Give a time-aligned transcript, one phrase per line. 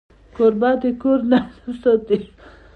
[0.35, 2.17] کوربه د کور نظم ساتي.